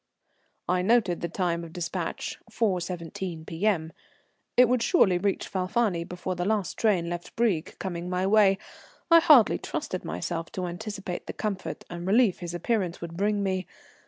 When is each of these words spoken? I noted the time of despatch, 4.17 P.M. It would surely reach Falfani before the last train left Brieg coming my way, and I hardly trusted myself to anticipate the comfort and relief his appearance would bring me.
I 0.67 0.81
noted 0.81 1.21
the 1.21 1.29
time 1.29 1.63
of 1.63 1.73
despatch, 1.73 2.39
4.17 2.49 3.45
P.M. 3.45 3.93
It 4.57 4.67
would 4.67 4.81
surely 4.81 5.19
reach 5.19 5.47
Falfani 5.47 6.03
before 6.05 6.33
the 6.33 6.43
last 6.43 6.75
train 6.75 7.07
left 7.07 7.35
Brieg 7.35 7.77
coming 7.77 8.09
my 8.09 8.25
way, 8.25 8.53
and 8.53 8.57
I 9.11 9.19
hardly 9.19 9.59
trusted 9.59 10.03
myself 10.03 10.51
to 10.53 10.65
anticipate 10.65 11.27
the 11.27 11.33
comfort 11.33 11.83
and 11.87 12.07
relief 12.07 12.39
his 12.39 12.55
appearance 12.55 12.99
would 12.99 13.15
bring 13.15 13.43
me. 13.43 13.67